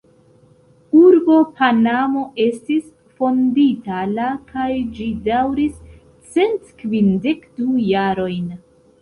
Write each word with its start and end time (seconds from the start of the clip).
Urbo 0.99 1.35
Panamo 1.59 2.23
estis 2.45 2.87
fondita 3.19 3.99
la 4.15 4.31
kaj 4.55 4.71
ĝi 4.97 5.11
daŭris 5.29 5.79
cent 6.33 6.75
kvindek 6.83 7.47
du 7.61 7.71
jarojn. 7.93 8.51